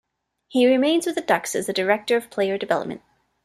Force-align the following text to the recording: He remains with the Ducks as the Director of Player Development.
He 0.47 0.65
remains 0.65 1.05
with 1.05 1.13
the 1.13 1.21
Ducks 1.21 1.53
as 1.53 1.67
the 1.67 1.73
Director 1.73 2.17
of 2.17 2.31
Player 2.31 2.57
Development. 2.57 3.01